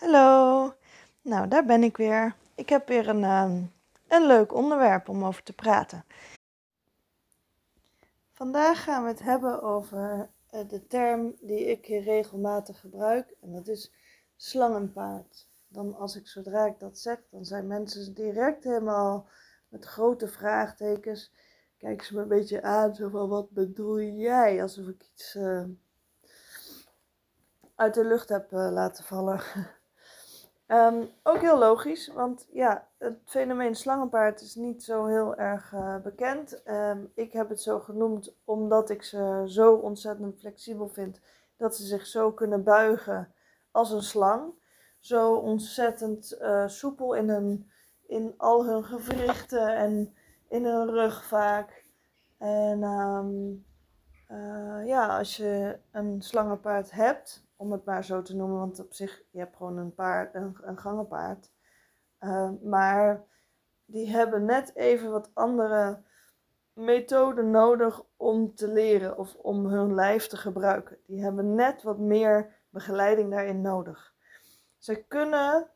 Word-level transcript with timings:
Hallo, 0.00 0.74
nou 1.22 1.48
daar 1.48 1.64
ben 1.64 1.82
ik 1.82 1.96
weer. 1.96 2.34
Ik 2.54 2.68
heb 2.68 2.88
weer 2.88 3.08
een, 3.08 3.24
ehm, 3.24 3.62
een 4.08 4.26
leuk 4.26 4.54
onderwerp 4.54 5.08
om 5.08 5.24
over 5.24 5.42
te 5.42 5.52
praten. 5.52 6.04
Vandaag 8.32 8.82
gaan 8.82 9.02
we 9.02 9.08
het 9.08 9.22
hebben 9.22 9.62
over 9.62 10.30
eh, 10.50 10.68
de 10.68 10.86
term 10.86 11.34
die 11.40 11.64
ik 11.70 11.86
hier 11.86 12.02
regelmatig 12.02 12.80
gebruik 12.80 13.34
en 13.40 13.52
dat 13.52 13.68
is 13.68 13.92
slangenpaard. 14.36 15.48
Dan 15.68 15.94
als 15.94 16.16
ik 16.16 16.26
zodra 16.26 16.66
ik 16.66 16.78
dat 16.78 16.98
zeg, 16.98 17.18
dan 17.30 17.44
zijn 17.44 17.66
mensen 17.66 18.14
direct 18.14 18.64
helemaal 18.64 19.28
met 19.68 19.84
grote 19.84 20.28
vraagtekens. 20.28 21.32
Kijken 21.78 22.06
ze 22.06 22.14
me 22.14 22.20
een 22.20 22.28
beetje 22.28 22.62
aan, 22.62 22.94
zo 22.94 23.08
van 23.08 23.28
wat 23.28 23.50
bedoel 23.50 24.00
jij? 24.00 24.62
Alsof 24.62 24.86
ik 24.86 25.02
iets 25.12 25.34
uh, 25.34 25.64
uit 27.74 27.94
de 27.94 28.04
lucht 28.04 28.28
heb 28.28 28.52
uh, 28.52 28.70
laten 28.70 29.04
vallen. 29.04 29.40
Um, 30.72 31.08
ook 31.22 31.40
heel 31.40 31.58
logisch, 31.58 32.12
want 32.12 32.48
ja, 32.52 32.88
het 32.98 33.18
fenomeen 33.24 33.74
slangenpaard 33.74 34.40
is 34.40 34.54
niet 34.54 34.82
zo 34.82 35.06
heel 35.06 35.36
erg 35.36 35.72
uh, 35.72 35.96
bekend. 35.96 36.62
Um, 36.68 37.12
ik 37.14 37.32
heb 37.32 37.48
het 37.48 37.60
zo 37.60 37.80
genoemd 37.80 38.36
omdat 38.44 38.90
ik 38.90 39.02
ze 39.02 39.42
zo 39.46 39.74
ontzettend 39.74 40.38
flexibel 40.38 40.88
vind 40.88 41.20
dat 41.56 41.76
ze 41.76 41.84
zich 41.84 42.06
zo 42.06 42.32
kunnen 42.32 42.62
buigen 42.62 43.32
als 43.70 43.90
een 43.90 44.02
slang. 44.02 44.52
Zo 44.98 45.34
ontzettend 45.34 46.38
uh, 46.40 46.66
soepel 46.66 47.14
in, 47.14 47.28
hun, 47.28 47.70
in 48.06 48.34
al 48.36 48.66
hun 48.66 48.84
gewrichten 48.84 49.76
en 49.76 50.14
in 50.48 50.64
hun 50.64 50.90
rug 50.90 51.24
vaak. 51.24 51.84
En 52.38 52.82
um, 52.82 53.64
uh, 54.30 54.86
ja, 54.86 55.18
als 55.18 55.36
je 55.36 55.78
een 55.90 56.22
slangenpaard 56.22 56.90
hebt, 56.90 57.48
om 57.60 57.72
het 57.72 57.84
maar 57.84 58.04
zo 58.04 58.22
te 58.22 58.36
noemen, 58.36 58.58
want 58.58 58.80
op 58.80 58.92
zich, 58.92 59.22
je 59.30 59.38
hebt 59.38 59.56
gewoon 59.56 59.76
een 59.76 59.94
paard, 59.94 60.34
een, 60.34 60.56
een 60.60 60.78
gangenpaard. 60.78 61.50
Uh, 62.20 62.50
maar 62.62 63.24
die 63.84 64.10
hebben 64.10 64.44
net 64.44 64.74
even 64.74 65.10
wat 65.10 65.30
andere 65.34 66.02
methoden 66.72 67.50
nodig 67.50 68.02
om 68.16 68.54
te 68.54 68.68
leren 68.68 69.18
of 69.18 69.34
om 69.34 69.66
hun 69.66 69.94
lijf 69.94 70.26
te 70.26 70.36
gebruiken. 70.36 70.98
Die 71.06 71.22
hebben 71.22 71.54
net 71.54 71.82
wat 71.82 71.98
meer 71.98 72.56
begeleiding 72.70 73.30
daarin 73.30 73.60
nodig. 73.60 74.14
Ze 74.78 75.06
kunnen 75.06 75.70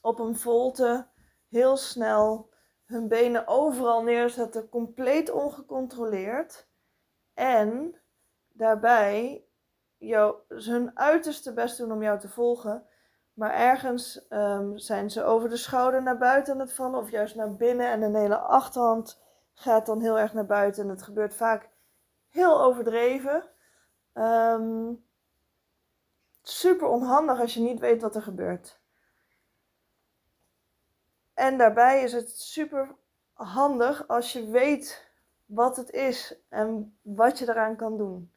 op 0.00 0.18
een 0.18 0.36
volte 0.36 1.06
heel 1.48 1.76
snel 1.76 2.50
hun 2.84 3.08
benen 3.08 3.46
overal 3.46 4.02
neerzetten, 4.02 4.68
compleet 4.68 5.30
ongecontroleerd. 5.30 6.68
En 7.34 8.00
daarbij 8.48 9.46
jou, 10.02 10.36
hun 10.48 10.98
uiterste 10.98 11.52
best 11.52 11.78
doen 11.78 11.92
om 11.92 12.02
jou 12.02 12.18
te 12.18 12.28
volgen. 12.28 12.86
Maar 13.34 13.54
ergens 13.54 14.26
um, 14.30 14.78
zijn 14.78 15.10
ze 15.10 15.24
over 15.24 15.48
de 15.48 15.56
schouder 15.56 16.02
naar 16.02 16.18
buiten 16.18 16.52
aan 16.54 16.60
het 16.60 16.72
vallen, 16.72 16.98
of 16.98 17.10
juist 17.10 17.34
naar 17.34 17.54
binnen. 17.54 17.90
En 17.90 18.02
een 18.02 18.14
hele 18.14 18.38
achterhand 18.38 19.22
gaat 19.54 19.86
dan 19.86 20.00
heel 20.00 20.18
erg 20.18 20.32
naar 20.32 20.46
buiten. 20.46 20.82
En 20.82 20.88
het 20.88 21.02
gebeurt 21.02 21.34
vaak 21.34 21.68
heel 22.28 22.62
overdreven. 22.62 23.44
Um, 24.14 25.04
super 26.42 26.88
onhandig 26.88 27.40
als 27.40 27.54
je 27.54 27.60
niet 27.60 27.80
weet 27.80 28.02
wat 28.02 28.14
er 28.14 28.22
gebeurt. 28.22 28.80
En 31.34 31.58
daarbij 31.58 32.02
is 32.02 32.12
het 32.12 32.40
super 32.40 32.94
handig 33.32 34.08
als 34.08 34.32
je 34.32 34.46
weet 34.46 35.10
wat 35.44 35.76
het 35.76 35.90
is 35.90 36.36
en 36.48 36.98
wat 37.02 37.38
je 37.38 37.48
eraan 37.48 37.76
kan 37.76 37.96
doen. 37.96 38.31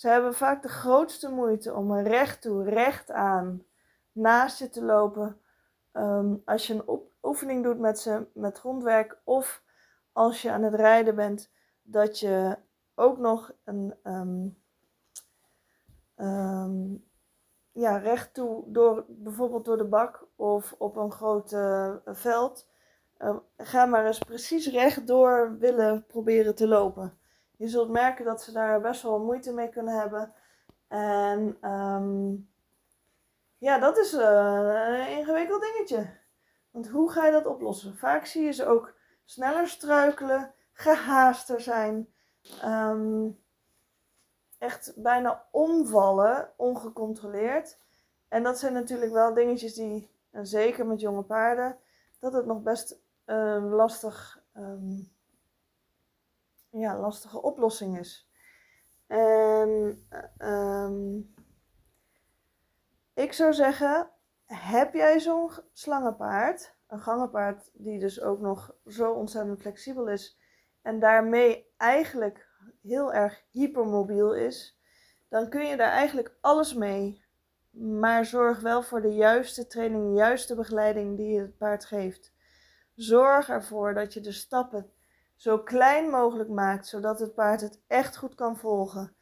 Ze 0.00 0.08
hebben 0.08 0.34
vaak 0.34 0.62
de 0.62 0.68
grootste 0.68 1.30
moeite 1.30 1.74
om 1.74 1.92
er 1.92 2.02
recht 2.02 2.42
toe, 2.42 2.64
recht 2.64 3.10
aan, 3.10 3.64
naast 4.12 4.58
je 4.58 4.68
te 4.68 4.84
lopen. 4.84 5.40
Um, 5.92 6.42
als 6.44 6.66
je 6.66 6.74
een 6.74 7.00
oefening 7.22 7.62
doet 7.62 7.78
met 7.78 7.98
ze 7.98 8.26
met 8.34 8.58
grondwerk 8.58 9.18
of 9.24 9.62
als 10.12 10.42
je 10.42 10.50
aan 10.50 10.62
het 10.62 10.74
rijden 10.74 11.14
bent, 11.14 11.50
dat 11.82 12.18
je 12.18 12.58
ook 12.94 13.18
nog 13.18 13.52
een 13.64 13.94
um, 14.04 14.56
um, 16.16 17.04
ja, 17.72 17.96
recht 17.96 18.34
toe, 18.34 18.64
door, 18.66 19.04
bijvoorbeeld 19.08 19.64
door 19.64 19.78
de 19.78 19.88
bak 19.88 20.26
of 20.36 20.74
op 20.78 20.96
een 20.96 21.12
groot 21.12 21.52
uh, 21.52 21.96
veld, 22.04 22.66
ga 23.56 23.86
maar 23.86 24.06
eens 24.06 24.18
precies 24.18 24.66
rechtdoor 24.66 25.56
willen 25.58 26.06
proberen 26.06 26.54
te 26.54 26.68
lopen 26.68 27.19
je 27.60 27.68
zult 27.68 27.90
merken 27.90 28.24
dat 28.24 28.42
ze 28.42 28.52
daar 28.52 28.80
best 28.80 29.02
wel 29.02 29.18
moeite 29.18 29.52
mee 29.52 29.68
kunnen 29.68 29.98
hebben. 29.98 30.32
En 30.88 31.70
um, 31.70 32.50
ja, 33.58 33.78
dat 33.78 33.98
is 33.98 34.14
uh, 34.14 34.86
een 34.86 35.18
ingewikkeld 35.18 35.60
dingetje. 35.60 36.10
Want 36.70 36.88
hoe 36.88 37.10
ga 37.10 37.26
je 37.26 37.32
dat 37.32 37.46
oplossen? 37.46 37.96
Vaak 37.96 38.26
zie 38.26 38.44
je 38.44 38.52
ze 38.52 38.66
ook 38.66 38.94
sneller 39.24 39.68
struikelen, 39.68 40.54
gehaaster 40.72 41.60
zijn, 41.60 42.08
um, 42.64 43.38
echt 44.58 44.92
bijna 44.96 45.46
omvallen, 45.50 46.50
ongecontroleerd. 46.56 47.78
En 48.28 48.42
dat 48.42 48.58
zijn 48.58 48.72
natuurlijk 48.72 49.12
wel 49.12 49.34
dingetjes 49.34 49.74
die, 49.74 50.10
en 50.30 50.46
zeker 50.46 50.86
met 50.86 51.00
jonge 51.00 51.22
paarden, 51.22 51.78
dat 52.18 52.32
het 52.32 52.46
nog 52.46 52.62
best 52.62 53.00
uh, 53.26 53.64
lastig 53.70 54.42
um, 54.56 55.12
ja, 56.70 56.98
lastige 56.98 57.42
oplossing 57.42 57.98
is. 57.98 58.30
En 59.06 60.06
um, 60.38 61.34
ik 63.14 63.32
zou 63.32 63.52
zeggen, 63.52 64.10
heb 64.46 64.94
jij 64.94 65.20
zo'n 65.20 65.50
slangenpaard, 65.72 66.76
een 66.86 67.00
gangenpaard 67.00 67.70
die 67.72 67.98
dus 67.98 68.20
ook 68.20 68.40
nog 68.40 68.74
zo 68.86 69.12
ontzettend 69.12 69.60
flexibel 69.60 70.08
is 70.08 70.38
en 70.82 70.98
daarmee 70.98 71.72
eigenlijk 71.76 72.48
heel 72.82 73.12
erg 73.12 73.44
hypermobiel 73.50 74.34
is, 74.34 74.80
dan 75.28 75.48
kun 75.48 75.66
je 75.66 75.76
daar 75.76 75.92
eigenlijk 75.92 76.36
alles 76.40 76.74
mee. 76.74 77.24
Maar 77.70 78.24
zorg 78.24 78.60
wel 78.60 78.82
voor 78.82 79.02
de 79.02 79.14
juiste 79.14 79.66
training, 79.66 80.08
de 80.08 80.14
juiste 80.14 80.54
begeleiding 80.54 81.16
die 81.16 81.32
je 81.32 81.40
het 81.40 81.56
paard 81.56 81.84
geeft. 81.84 82.34
Zorg 82.94 83.48
ervoor 83.48 83.94
dat 83.94 84.14
je 84.14 84.20
de 84.20 84.32
stappen 84.32 84.92
zo 85.40 85.58
klein 85.58 86.10
mogelijk 86.10 86.48
maakt, 86.48 86.86
zodat 86.86 87.20
het 87.20 87.34
paard 87.34 87.60
het 87.60 87.80
echt 87.86 88.16
goed 88.16 88.34
kan 88.34 88.56
volgen. 88.56 89.16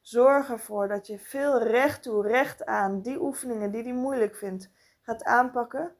Zorg 0.00 0.50
ervoor 0.50 0.88
dat 0.88 1.06
je 1.06 1.18
veel 1.18 1.62
recht 1.62 2.02
toe, 2.02 2.26
recht 2.26 2.66
aan, 2.66 3.00
die 3.02 3.20
oefeningen 3.20 3.70
die 3.70 3.82
hij 3.82 3.92
moeilijk 3.92 4.36
vindt, 4.36 4.70
gaat 5.02 5.24
aanpakken. 5.24 5.94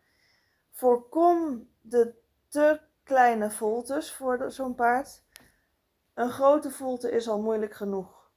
Voorkom 0.71 1.69
de 1.81 2.15
te 2.49 2.81
kleine 3.03 3.51
voltes 3.51 4.13
voor 4.13 4.51
zo'n 4.51 4.75
paard. 4.75 5.23
Een 6.15 6.31
grote 6.31 6.71
volte 6.71 7.11
is 7.11 7.29
al 7.29 7.41
moeilijk 7.41 7.75
genoeg. 7.75 8.31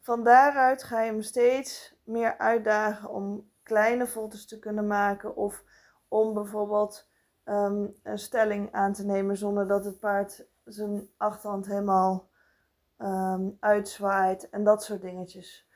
Van 0.00 0.24
daaruit 0.24 0.82
ga 0.82 1.00
je 1.00 1.10
hem 1.10 1.22
steeds 1.22 1.94
meer 2.04 2.38
uitdagen 2.38 3.10
om 3.10 3.50
kleine 3.62 4.06
voltes 4.06 4.46
te 4.46 4.58
kunnen 4.58 4.86
maken 4.86 5.36
of 5.36 5.64
om 6.08 6.34
bijvoorbeeld 6.34 7.08
um, 7.44 7.94
een 8.02 8.18
stelling 8.18 8.72
aan 8.72 8.92
te 8.92 9.04
nemen 9.04 9.36
zonder 9.36 9.66
dat 9.66 9.84
het 9.84 9.98
paard 9.98 10.52
zijn 10.64 11.08
achterhand 11.16 11.66
helemaal 11.66 12.28
um, 12.98 13.56
uitzwaait 13.60 14.50
en 14.50 14.64
dat 14.64 14.84
soort 14.84 15.00
dingetjes. 15.00 15.68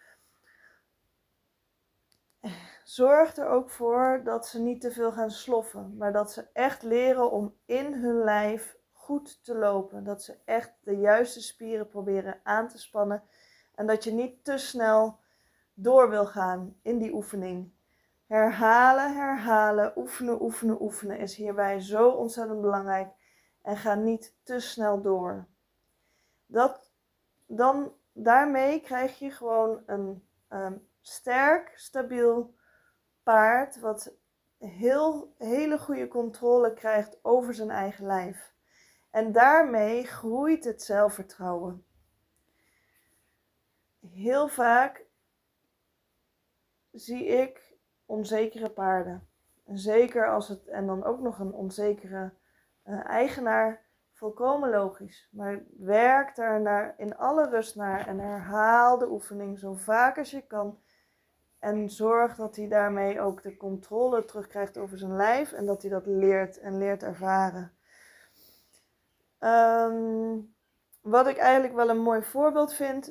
Zorg 2.85 3.37
er 3.37 3.49
ook 3.49 3.71
voor 3.71 4.21
dat 4.25 4.47
ze 4.47 4.61
niet 4.61 4.81
te 4.81 4.91
veel 4.91 5.13
gaan 5.13 5.31
sloffen, 5.31 5.97
maar 5.97 6.13
dat 6.13 6.33
ze 6.33 6.47
echt 6.53 6.83
leren 6.83 7.31
om 7.31 7.55
in 7.65 7.93
hun 7.93 8.25
lijf 8.25 8.77
goed 8.93 9.45
te 9.45 9.55
lopen. 9.55 10.05
Dat 10.05 10.23
ze 10.23 10.37
echt 10.45 10.73
de 10.81 10.97
juiste 10.97 11.41
spieren 11.41 11.89
proberen 11.89 12.41
aan 12.43 12.69
te 12.69 12.79
spannen 12.79 13.23
en 13.75 13.87
dat 13.87 14.05
je 14.05 14.13
niet 14.13 14.45
te 14.45 14.59
snel 14.59 15.19
door 15.75 16.11
wil 16.11 16.27
gaan 16.27 16.77
in 16.83 16.99
die 16.99 17.13
oefening. 17.13 17.73
Herhalen, 18.27 19.15
herhalen, 19.17 19.93
oefenen, 19.97 20.43
oefenen, 20.43 20.83
oefenen 20.83 21.19
is 21.19 21.35
hierbij 21.35 21.81
zo 21.81 22.09
ontzettend 22.09 22.61
belangrijk 22.61 23.09
en 23.63 23.77
ga 23.77 23.95
niet 23.95 24.35
te 24.43 24.61
snel 24.61 25.01
door. 25.01 25.47
Dat, 26.47 26.91
dan, 27.47 27.93
daarmee 28.13 28.81
krijg 28.81 29.19
je 29.19 29.31
gewoon 29.31 29.83
een 29.87 30.29
um, 30.49 30.89
sterk, 31.01 31.73
stabiel 31.75 32.55
paard 33.23 33.81
wat 33.81 34.15
heel, 34.59 35.35
hele 35.39 35.79
goede 35.79 36.09
controle 36.09 36.75
krijgt 36.75 37.19
over 37.23 37.55
zijn 37.55 37.71
eigen 37.71 38.07
lijf. 38.07 38.53
En 39.11 39.33
daarmee 39.33 40.05
groeit 40.05 40.65
het 40.65 40.83
zelfvertrouwen. 40.83 41.85
Heel 44.01 44.49
vaak 44.49 45.07
zie 46.93 47.27
ik 47.27 47.77
onzekere 48.07 48.71
paarden. 48.71 49.29
zeker 49.65 50.31
als 50.31 50.49
het, 50.49 50.67
en 50.67 50.87
dan 50.87 51.05
ook 51.05 51.21
nog 51.21 51.39
een 51.39 51.53
onzekere 51.53 52.33
eigenaar 52.97 53.87
volkomen 54.13 54.71
logisch. 54.71 55.29
Maar 55.31 55.63
werk 55.79 56.37
daar 56.37 56.61
naar, 56.61 56.95
in 56.97 57.17
alle 57.17 57.49
rust 57.49 57.77
naar 57.77 58.07
en 58.07 58.19
herhaal 58.19 58.99
de 58.99 59.11
oefening 59.11 59.59
zo 59.59 59.75
vaak 59.75 60.19
als 60.19 60.31
je 60.31 60.47
kan. 60.47 60.79
En 61.59 61.91
zorg 61.91 62.37
dat 62.37 62.57
hij 62.57 62.69
daarmee 62.69 63.21
ook 63.21 63.43
de 63.43 63.57
controle 63.57 64.25
terugkrijgt 64.25 64.79
over 64.79 64.99
zijn 64.99 65.17
lijf 65.17 65.53
en 65.53 65.67
dat 65.67 65.83
hij 65.83 65.91
dat 65.91 66.07
leert 66.07 66.61
en 66.61 66.79
leert 66.79 67.03
ervaren. 67.03 67.73
Ehm, 69.39 70.39
wat 71.01 71.27
ik 71.27 71.37
eigenlijk 71.37 71.75
wel 71.75 71.89
een 71.89 72.03
mooi 72.03 72.23
voorbeeld 72.23 72.75
vind. 72.75 73.09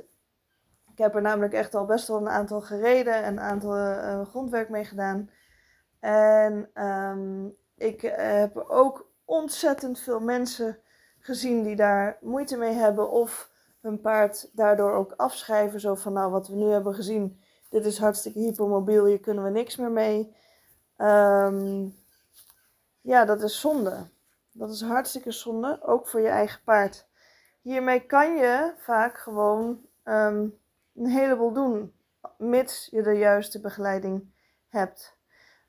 Ik 0.91 0.97
heb 0.97 1.15
er 1.15 1.21
namelijk 1.21 1.53
echt 1.53 1.75
al 1.75 1.85
best 1.85 2.07
wel 2.07 2.17
een 2.17 2.29
aantal 2.29 2.61
gereden 2.61 3.13
en 3.13 3.33
een 3.33 3.39
aantal 3.39 3.77
uh, 3.77 4.25
grondwerk 4.25 4.69
mee 4.69 4.85
gedaan. 4.85 5.29
En 5.99 6.69
ehm, 6.73 7.47
ik 7.75 8.01
heb 8.01 8.57
ook 8.57 9.11
ontzettend 9.27 9.99
veel 9.99 10.19
mensen 10.19 10.79
gezien 11.19 11.63
die 11.63 11.75
daar 11.75 12.17
moeite 12.21 12.57
mee 12.57 12.73
hebben 12.73 13.09
of 13.11 13.49
hun 13.81 14.01
paard 14.01 14.49
daardoor 14.51 14.91
ook 14.91 15.13
afschrijven. 15.17 15.79
Zo 15.79 15.95
van 15.95 16.13
nou 16.13 16.31
wat 16.31 16.47
we 16.47 16.55
nu 16.55 16.65
hebben 16.65 16.95
gezien, 16.95 17.41
dit 17.69 17.85
is 17.85 17.97
hartstikke 17.97 18.39
hypermobiel, 18.39 19.05
hier 19.05 19.19
kunnen 19.19 19.43
we 19.43 19.49
niks 19.49 19.75
meer 19.75 19.91
mee. 19.91 20.35
Um, 20.97 21.95
ja, 23.01 23.25
dat 23.25 23.41
is 23.43 23.59
zonde. 23.59 24.09
Dat 24.51 24.69
is 24.69 24.81
hartstikke 24.81 25.31
zonde, 25.31 25.79
ook 25.81 26.07
voor 26.07 26.21
je 26.21 26.27
eigen 26.27 26.61
paard. 26.63 27.07
Hiermee 27.61 28.05
kan 28.05 28.35
je 28.35 28.73
vaak 28.77 29.17
gewoon 29.17 29.81
um, 30.03 30.57
een 30.95 31.07
heleboel 31.07 31.53
doen, 31.53 31.93
mits 32.37 32.87
je 32.91 33.01
de 33.01 33.13
juiste 33.13 33.61
begeleiding 33.61 34.33
hebt. 34.67 35.17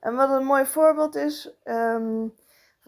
En 0.00 0.14
wat 0.14 0.30
een 0.30 0.44
mooi 0.44 0.66
voorbeeld 0.66 1.14
is 1.14 1.54
um, 1.64 2.34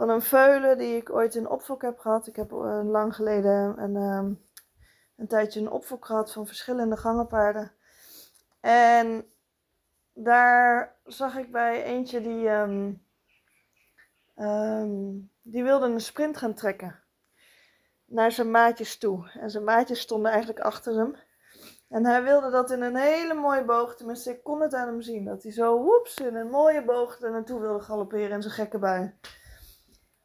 van 0.01 0.09
een 0.09 0.23
veulen 0.23 0.79
die 0.79 0.97
ik 0.97 1.11
ooit 1.11 1.35
in 1.35 1.49
opvolk 1.49 1.83
heb 1.83 1.99
gehad. 1.99 2.27
Ik 2.27 2.37
heb 2.37 2.53
uh, 2.53 2.81
lang 2.85 3.15
geleden 3.15 3.83
een, 3.83 3.97
um, 3.97 4.45
een 5.17 5.27
tijdje 5.27 5.61
een 5.61 5.71
opvolk 5.71 6.05
gehad 6.05 6.33
van 6.33 6.47
verschillende 6.47 6.97
gangenpaarden. 6.97 7.73
En 8.61 9.25
daar 10.13 10.97
zag 11.05 11.37
ik 11.37 11.53
bij 11.53 11.85
eentje 11.85 12.21
die, 12.21 12.49
um, 12.49 13.03
um, 14.37 15.31
die 15.43 15.63
wilde 15.63 15.87
een 15.87 16.01
sprint 16.01 16.37
gaan 16.37 16.55
trekken. 16.55 17.01
Naar 18.05 18.33
zijn 18.33 18.51
maatjes 18.51 18.99
toe. 18.99 19.31
En 19.41 19.51
zijn 19.51 19.65
maatjes 19.65 20.01
stonden 20.01 20.31
eigenlijk 20.31 20.61
achter 20.61 20.95
hem. 20.95 21.17
En 21.89 22.07
hij 22.07 22.23
wilde 22.23 22.51
dat 22.51 22.71
in 22.71 22.83
een 22.83 22.97
hele 22.97 23.35
mooie 23.35 23.65
boog. 23.65 23.97
Tenminste, 23.97 24.31
ik 24.31 24.43
kon 24.43 24.61
het 24.61 24.75
aan 24.75 24.89
hem 24.89 25.03
zien. 25.03 25.25
Dat 25.25 25.43
hij 25.43 25.53
zo 25.53 25.83
woeps 25.83 26.17
in 26.17 26.35
een 26.35 26.51
mooie 26.51 26.85
boog 26.85 27.21
er 27.21 27.31
naartoe 27.31 27.61
wilde 27.61 27.85
galopperen 27.85 28.31
in 28.31 28.43
zijn 28.43 28.55
gekke 28.55 28.79
bui. 28.79 29.15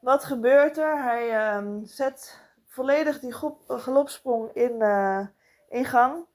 Wat 0.05 0.23
gebeurt 0.23 0.77
er? 0.77 1.03
Hij 1.03 1.55
um, 1.55 1.85
zet 1.85 2.39
volledig 2.67 3.19
die 3.19 3.33
galopsprong 3.67 4.51
in, 4.53 4.81
uh, 4.81 5.27
in 5.69 5.85
gang. 5.85 6.25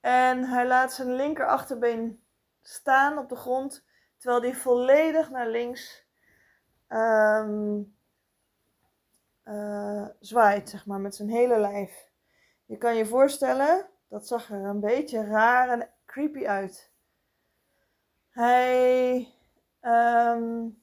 En 0.00 0.44
hij 0.44 0.66
laat 0.66 0.92
zijn 0.92 1.14
linker 1.14 1.46
achterbeen 1.46 2.22
staan 2.62 3.18
op 3.18 3.28
de 3.28 3.36
grond, 3.36 3.84
terwijl 4.18 4.42
hij 4.42 4.54
volledig 4.54 5.30
naar 5.30 5.48
links 5.48 6.06
um, 6.88 7.96
uh, 9.44 10.06
zwaait, 10.20 10.70
zeg 10.70 10.86
maar, 10.86 11.00
met 11.00 11.14
zijn 11.14 11.30
hele 11.30 11.58
lijf. 11.58 12.08
Je 12.64 12.76
kan 12.76 12.94
je 12.96 13.06
voorstellen, 13.06 13.86
dat 14.08 14.26
zag 14.26 14.50
er 14.50 14.64
een 14.64 14.80
beetje 14.80 15.24
raar 15.24 15.68
en 15.68 15.88
creepy 16.06 16.46
uit. 16.46 16.90
Hij 18.28 19.28
um, 19.82 20.81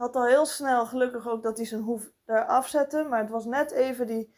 had 0.00 0.16
al 0.16 0.26
heel 0.26 0.46
snel, 0.46 0.86
gelukkig 0.86 1.28
ook, 1.28 1.42
dat 1.42 1.56
hij 1.56 1.66
zijn 1.66 1.80
hoef 1.80 2.10
eraf 2.24 2.68
zette, 2.68 3.02
maar 3.02 3.20
het 3.20 3.30
was 3.30 3.44
net 3.44 3.70
even 3.70 4.06
die, 4.06 4.34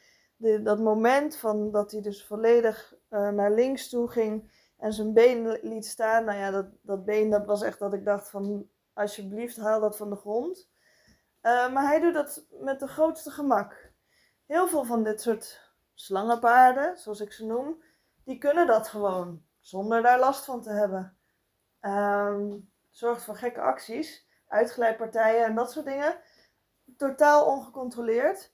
dat 0.62 0.79
moment 0.79 1.37
van 1.37 1.70
dat 1.70 1.93
hij 1.93 2.00
dus 2.00 2.26
volledig 2.26 2.94
uh, 3.11 3.29
naar 3.29 3.50
links 3.50 3.88
toe 3.88 4.11
ging 4.11 4.50
en 4.76 4.93
zijn 4.93 5.12
been 5.12 5.59
liet 5.62 5.87
staan. 5.87 6.25
Nou 6.25 6.38
ja, 6.38 6.50
dat, 6.50 6.67
dat 6.81 7.05
been, 7.05 7.31
dat 7.31 7.47
was 7.47 7.62
echt 7.62 7.79
dat 7.79 7.93
ik 7.93 8.05
dacht 8.05 8.31
van, 8.31 8.69
alsjeblieft, 8.93 9.56
haal 9.56 9.81
dat 9.81 9.97
van 9.97 10.11
de 10.11 10.17
grond. 10.17 10.69
Uh, 11.43 11.73
maar 11.73 11.87
hij 11.87 12.00
doet 12.00 12.15
dat 12.15 12.47
met 12.50 12.81
de 12.81 12.87
grootste 12.87 13.31
gemak. 13.31 13.93
Heel 14.47 14.69
veel 14.69 14.85
van 14.85 15.03
dit 15.03 15.20
soort 15.20 15.73
slangenpaarden, 15.94 16.99
zoals 16.99 17.20
ik 17.20 17.32
ze 17.32 17.47
noem, 17.47 17.82
die 18.25 18.38
kunnen 18.38 18.67
dat 18.67 18.88
gewoon, 18.88 19.43
zonder 19.61 20.03
daar 20.03 20.19
last 20.19 20.44
van 20.44 20.62
te 20.62 20.70
hebben. 20.70 21.17
Um, 21.81 22.70
zorgt 22.91 23.25
voor 23.25 23.37
gekke 23.37 23.61
acties, 23.61 24.31
uitglijdpartijen 24.52 25.44
en 25.44 25.54
dat 25.54 25.72
soort 25.72 25.87
dingen. 25.87 26.16
Totaal 26.96 27.46
ongecontroleerd. 27.46 28.52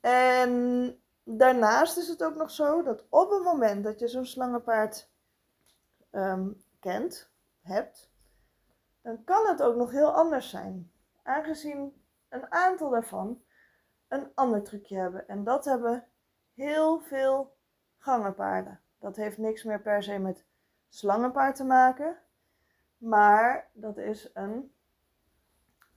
En 0.00 1.02
daarnaast 1.24 1.96
is 1.96 2.08
het 2.08 2.24
ook 2.24 2.34
nog 2.34 2.50
zo 2.50 2.82
dat 2.82 3.04
op 3.08 3.30
het 3.30 3.42
moment 3.42 3.84
dat 3.84 3.98
je 3.98 4.08
zo'n 4.08 4.26
slangenpaard 4.26 5.10
um, 6.12 6.62
kent, 6.80 7.30
hebt, 7.60 8.10
dan 9.02 9.24
kan 9.24 9.46
het 9.46 9.62
ook 9.62 9.76
nog 9.76 9.90
heel 9.90 10.12
anders 10.12 10.50
zijn. 10.50 10.92
Aangezien 11.22 12.02
een 12.28 12.52
aantal 12.52 12.90
daarvan 12.90 13.42
een 14.08 14.30
ander 14.34 14.62
trucje 14.62 14.96
hebben. 14.96 15.28
En 15.28 15.44
dat 15.44 15.64
hebben 15.64 16.06
heel 16.54 17.00
veel 17.00 17.56
gangenpaarden. 17.98 18.80
Dat 18.98 19.16
heeft 19.16 19.38
niks 19.38 19.64
meer 19.64 19.80
per 19.80 20.02
se 20.02 20.18
met 20.18 20.44
slangenpaard 20.88 21.56
te 21.56 21.64
maken. 21.64 22.16
Maar 22.96 23.70
dat 23.72 23.96
is 23.96 24.30
een. 24.34 24.72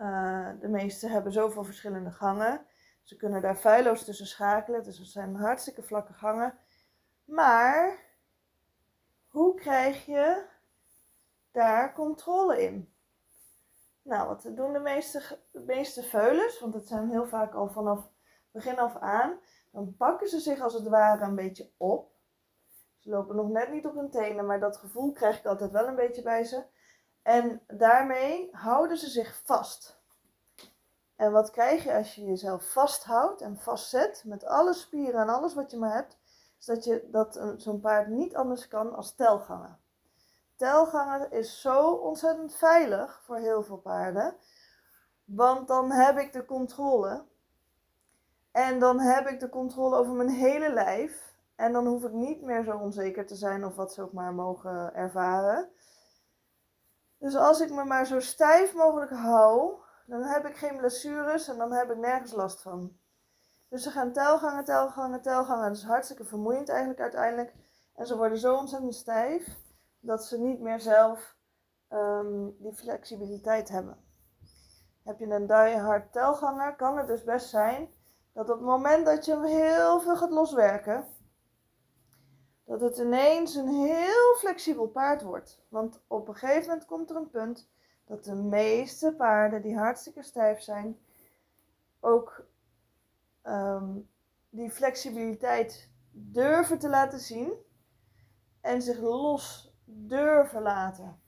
Uh, 0.01 0.49
de 0.59 0.67
meeste 0.67 1.07
hebben 1.07 1.31
zoveel 1.31 1.63
verschillende 1.63 2.11
gangen. 2.11 2.65
Ze 3.03 3.15
kunnen 3.15 3.41
daar 3.41 3.55
feilloos 3.55 4.05
tussen 4.05 4.27
schakelen. 4.27 4.83
Dus 4.83 4.97
het 4.97 5.07
zijn 5.07 5.35
hartstikke 5.35 5.83
vlakke 5.83 6.13
gangen. 6.13 6.57
Maar 7.25 7.99
hoe 9.27 9.55
krijg 9.55 10.05
je 10.05 10.45
daar 11.51 11.93
controle 11.93 12.63
in? 12.63 12.93
Nou, 14.01 14.27
wat 14.27 14.41
doen 14.55 14.73
de 14.73 14.79
meeste, 14.79 15.39
de 15.51 15.59
meeste 15.59 16.03
veulens? 16.03 16.59
Want 16.59 16.73
dat 16.73 16.87
zijn 16.87 17.09
heel 17.09 17.27
vaak 17.27 17.53
al 17.53 17.69
vanaf 17.69 18.09
begin 18.51 18.79
af 18.79 18.95
aan. 18.97 19.39
Dan 19.71 19.95
pakken 19.97 20.27
ze 20.27 20.39
zich 20.39 20.59
als 20.59 20.73
het 20.73 20.87
ware 20.87 21.25
een 21.25 21.35
beetje 21.35 21.71
op. 21.77 22.11
Ze 22.97 23.09
lopen 23.09 23.35
nog 23.35 23.49
net 23.49 23.71
niet 23.71 23.85
op 23.85 23.95
hun 23.95 24.09
tenen, 24.09 24.45
maar 24.45 24.59
dat 24.59 24.77
gevoel 24.77 25.11
krijg 25.11 25.39
ik 25.39 25.45
altijd 25.45 25.71
wel 25.71 25.87
een 25.87 25.95
beetje 25.95 26.21
bij 26.21 26.43
ze. 26.43 26.63
En 27.21 27.61
daarmee 27.67 28.49
houden 28.51 28.97
ze 28.97 29.09
zich 29.09 29.41
vast. 29.43 29.99
En 31.15 31.31
wat 31.31 31.51
krijg 31.51 31.83
je 31.83 31.93
als 31.93 32.15
je 32.15 32.25
jezelf 32.25 32.71
vasthoudt 32.71 33.41
en 33.41 33.57
vastzet 33.57 34.23
met 34.25 34.45
alle 34.45 34.73
spieren 34.73 35.21
en 35.21 35.29
alles 35.29 35.53
wat 35.53 35.71
je 35.71 35.77
maar 35.77 35.93
hebt, 35.93 36.17
is 36.59 36.65
dat, 36.65 36.83
je, 36.83 37.07
dat 37.11 37.41
zo'n 37.57 37.79
paard 37.79 38.07
niet 38.07 38.35
anders 38.35 38.67
kan 38.67 38.95
als 38.95 39.15
telgangen. 39.15 39.79
Telgangen 40.55 41.31
is 41.31 41.61
zo 41.61 41.91
ontzettend 41.91 42.55
veilig 42.55 43.21
voor 43.23 43.37
heel 43.37 43.63
veel 43.63 43.77
paarden, 43.77 44.35
want 45.25 45.67
dan 45.67 45.91
heb 45.91 46.17
ik 46.17 46.33
de 46.33 46.45
controle. 46.45 47.23
En 48.51 48.79
dan 48.79 48.99
heb 48.99 49.27
ik 49.27 49.39
de 49.39 49.49
controle 49.49 49.95
over 49.95 50.13
mijn 50.13 50.29
hele 50.29 50.73
lijf. 50.73 51.33
En 51.55 51.73
dan 51.73 51.87
hoef 51.87 52.03
ik 52.03 52.11
niet 52.11 52.41
meer 52.41 52.63
zo 52.63 52.77
onzeker 52.77 53.25
te 53.25 53.35
zijn 53.35 53.65
of 53.65 53.75
wat 53.75 53.93
ze 53.93 54.01
ook 54.01 54.13
maar 54.13 54.33
mogen 54.33 54.95
ervaren. 54.95 55.69
Dus 57.21 57.35
als 57.35 57.61
ik 57.61 57.71
me 57.71 57.83
maar 57.83 58.05
zo 58.05 58.19
stijf 58.19 58.73
mogelijk 58.73 59.11
hou, 59.11 59.73
dan 60.05 60.23
heb 60.23 60.45
ik 60.45 60.57
geen 60.57 60.77
blessures 60.77 61.47
en 61.47 61.57
dan 61.57 61.73
heb 61.73 61.91
ik 61.91 61.97
nergens 61.97 62.31
last 62.31 62.61
van. 62.61 62.97
Dus 63.69 63.83
ze 63.83 63.91
gaan 63.91 64.11
telgangen, 64.11 64.63
telgangen, 64.63 65.21
telgangen. 65.21 65.67
Dat 65.67 65.77
is 65.77 65.83
hartstikke 65.83 66.25
vermoeiend 66.25 66.69
eigenlijk 66.69 66.99
uiteindelijk. 66.99 67.53
En 67.95 68.07
ze 68.07 68.17
worden 68.17 68.37
zo 68.37 68.55
ontzettend 68.55 68.95
stijf 68.95 69.57
dat 69.99 70.25
ze 70.25 70.39
niet 70.39 70.59
meer 70.59 70.79
zelf 70.79 71.35
um, 71.89 72.55
die 72.59 72.73
flexibiliteit 72.73 73.69
hebben. 73.69 73.97
Heb 75.03 75.19
je 75.19 75.25
een 75.25 75.47
die-hard 75.47 76.11
telganger, 76.11 76.75
kan 76.75 76.97
het 76.97 77.07
dus 77.07 77.23
best 77.23 77.49
zijn 77.49 77.89
dat 78.33 78.49
op 78.49 78.57
het 78.57 78.65
moment 78.65 79.05
dat 79.05 79.25
je 79.25 79.31
hem 79.31 79.43
heel 79.43 79.99
veel 79.99 80.17
gaat 80.17 80.31
loswerken, 80.31 81.05
dat 82.63 82.81
het 82.81 82.97
ineens 82.97 83.55
een 83.55 83.67
heel 83.67 84.35
flexibel 84.37 84.87
paard 84.87 85.21
wordt. 85.21 85.61
Want 85.69 86.01
op 86.07 86.27
een 86.27 86.35
gegeven 86.35 86.69
moment 86.69 86.85
komt 86.85 87.09
er 87.09 87.15
een 87.15 87.29
punt 87.29 87.69
dat 88.05 88.23
de 88.23 88.35
meeste 88.35 89.13
paarden 89.17 89.61
die 89.61 89.77
hartstikke 89.77 90.23
stijf 90.23 90.61
zijn, 90.61 90.99
ook 91.99 92.45
um, 93.43 94.09
die 94.49 94.71
flexibiliteit 94.71 95.89
durven 96.11 96.79
te 96.79 96.89
laten 96.89 97.19
zien 97.19 97.53
en 98.61 98.81
zich 98.81 98.99
los 98.99 99.73
durven 99.85 100.61
laten. 100.61 101.21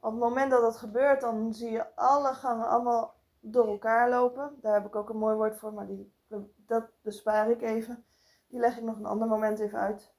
Op 0.00 0.10
het 0.10 0.20
moment 0.20 0.50
dat 0.50 0.60
dat 0.60 0.76
gebeurt, 0.76 1.20
dan 1.20 1.54
zie 1.54 1.70
je 1.70 1.94
alle 1.96 2.34
gangen 2.34 2.68
allemaal 2.68 3.14
door 3.40 3.66
elkaar 3.66 4.10
lopen. 4.10 4.58
Daar 4.60 4.74
heb 4.74 4.86
ik 4.86 4.96
ook 4.96 5.08
een 5.08 5.18
mooi 5.18 5.34
woord 5.34 5.58
voor, 5.58 5.72
maar 5.72 5.86
die, 5.86 6.12
dat 6.56 6.84
bespaar 7.02 7.50
ik 7.50 7.62
even. 7.62 8.04
Die 8.52 8.60
leg 8.60 8.76
ik 8.76 8.82
nog 8.82 8.96
een 8.96 9.06
ander 9.06 9.28
moment 9.28 9.58
even 9.58 9.78
uit. 9.78 10.12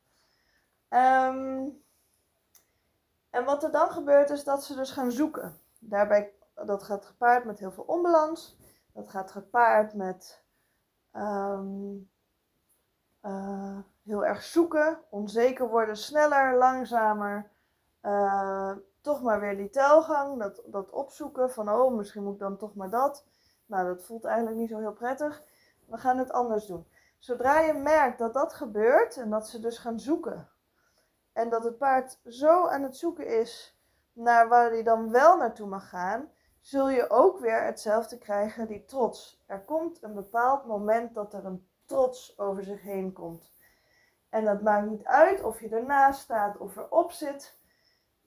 Um, 0.89 1.83
en 3.29 3.45
wat 3.45 3.63
er 3.63 3.71
dan 3.71 3.89
gebeurt 3.89 4.29
is 4.29 4.43
dat 4.43 4.63
ze 4.63 4.75
dus 4.75 4.91
gaan 4.91 5.11
zoeken. 5.11 5.59
Daarbij, 5.79 6.33
dat 6.65 6.83
gaat 6.83 7.05
gepaard 7.05 7.45
met 7.45 7.59
heel 7.59 7.71
veel 7.71 7.83
onbalans. 7.83 8.57
Dat 8.93 9.09
gaat 9.09 9.31
gepaard 9.31 9.93
met 9.93 10.43
um, 11.15 12.09
uh, 13.21 13.77
heel 14.03 14.25
erg 14.25 14.43
zoeken, 14.43 14.99
onzeker 15.09 15.69
worden, 15.69 15.97
sneller, 15.97 16.57
langzamer. 16.57 17.51
eh, 18.01 18.71
toch 19.01 19.21
maar 19.21 19.39
weer 19.39 19.57
die 19.57 19.69
telgang, 19.69 20.39
dat, 20.39 20.61
dat 20.65 20.89
opzoeken 20.89 21.51
van 21.51 21.69
oh, 21.69 21.93
misschien 21.93 22.23
moet 22.23 22.33
ik 22.33 22.39
dan 22.39 22.57
toch 22.57 22.75
maar 22.75 22.89
dat. 22.89 23.25
Nou, 23.65 23.87
dat 23.87 24.03
voelt 24.03 24.25
eigenlijk 24.25 24.57
niet 24.57 24.69
zo 24.69 24.79
heel 24.79 24.93
prettig. 24.93 25.43
We 25.85 25.97
gaan 25.97 26.17
het 26.17 26.31
anders 26.31 26.65
doen. 26.65 26.87
Zodra 27.23 27.59
je 27.59 27.73
merkt 27.73 28.17
dat 28.17 28.33
dat 28.33 28.53
gebeurt 28.53 29.17
en 29.17 29.29
dat 29.29 29.47
ze 29.47 29.59
dus 29.59 29.77
gaan 29.77 29.99
zoeken 29.99 30.49
en 31.33 31.49
dat 31.49 31.63
het 31.63 31.77
paard 31.77 32.19
zo 32.25 32.67
aan 32.67 32.83
het 32.83 32.97
zoeken 32.97 33.27
is 33.27 33.77
naar 34.13 34.47
waar 34.47 34.69
hij 34.69 34.83
dan 34.83 35.11
wel 35.11 35.37
naartoe 35.37 35.67
mag 35.67 35.89
gaan, 35.89 36.31
zul 36.59 36.89
je 36.89 37.09
ook 37.09 37.39
weer 37.39 37.63
hetzelfde 37.63 38.17
krijgen, 38.17 38.67
die 38.67 38.85
trots. 38.85 39.43
Er 39.45 39.59
komt 39.59 40.03
een 40.03 40.13
bepaald 40.13 40.65
moment 40.65 41.13
dat 41.13 41.33
er 41.33 41.45
een 41.45 41.67
trots 41.85 42.39
over 42.39 42.63
zich 42.63 42.81
heen 42.81 43.13
komt. 43.13 43.51
En 44.29 44.45
dat 44.45 44.61
maakt 44.61 44.89
niet 44.89 45.05
uit 45.05 45.43
of 45.43 45.59
je 45.59 45.69
ernaast 45.69 46.21
staat 46.21 46.57
of 46.57 46.75
erop 46.75 47.11
zit. 47.11 47.57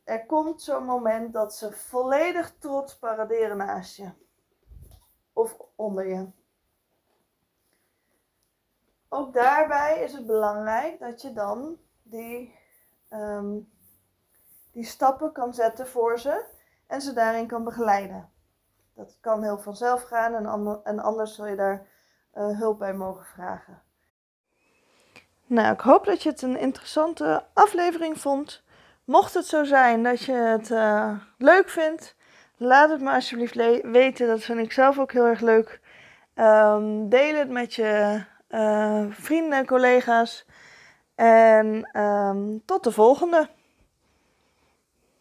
Er 0.05 0.27
komt 0.27 0.63
zo'n 0.63 0.85
moment 0.85 1.33
dat 1.33 1.55
ze 1.55 1.73
volledig 1.73 2.55
trots 2.59 2.99
paraderen 2.99 3.57
naast 3.57 3.97
je. 3.97 4.11
Of 5.33 5.57
onder 5.75 6.07
je. 6.07 6.45
Ook 9.09 9.33
daarbij 9.33 10.03
is 10.03 10.13
het 10.13 10.27
belangrijk 10.27 10.99
dat 11.01 11.23
je 11.23 11.33
dan 11.33 11.79
die, 12.03 12.59
ehm, 13.09 13.59
die 14.73 14.85
stappen 14.85 15.33
kan 15.33 15.55
zetten 15.55 15.87
voor 15.87 16.19
ze 16.19 16.45
en 16.87 17.01
ze 17.01 17.13
daarin 17.13 17.47
kan 17.47 17.65
begeleiden. 17.65 18.31
Dat 18.95 19.19
kan 19.21 19.43
heel 19.43 19.59
vanzelf 19.59 20.03
gaan 20.03 20.35
en, 20.35 20.81
en 20.85 20.99
anders 20.99 21.35
zul 21.35 21.47
je 21.47 21.57
daar 21.57 21.87
uh, 22.35 22.59
hulp 22.59 22.79
bij 22.79 22.95
mogen 22.95 23.25
vragen. 23.25 23.83
Nou, 25.47 25.73
ik 25.73 25.81
hoop 25.81 26.05
dat 26.05 26.23
je 26.23 26.29
het 26.29 26.43
een 26.43 26.59
interessante 26.59 27.45
aflevering 27.53 28.21
vond. 28.21 28.65
Mocht 29.05 29.35
het 29.35 29.47
zo 29.47 29.65
zijn 29.65 30.03
dat 30.03 30.21
je 30.21 30.33
het 30.33 30.71
uh, 30.71 31.21
leuk 31.39 31.69
vindt, 31.69 32.17
laat 32.57 32.91
het 32.91 33.01
me 33.01 33.13
alsjeblieft 33.13 33.55
weten. 33.83 34.27
Dat 34.27 34.43
vind 34.43 34.59
ik 34.59 34.73
zelf 34.73 34.99
ook 34.99 35.13
heel 35.13 35.27
erg 35.27 35.41
leuk. 35.41 35.81
Um, 36.35 37.09
deel 37.09 37.35
het 37.35 37.51
met 37.51 37.75
je 37.75 38.25
vrienden 39.11 39.59
en 39.59 39.67
collega's. 39.67 40.47
En 41.15 42.01
um, 42.01 42.63
tot 42.65 42.85
de 42.85 42.93
volgende. 42.93 43.49